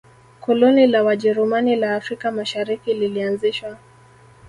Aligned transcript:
koloni 0.39 0.87
la 0.87 1.03
wajerumani 1.03 1.75
la 1.75 1.95
afrika 1.95 2.31
mashariki 2.31 2.93
lilianzishwa 2.93 3.77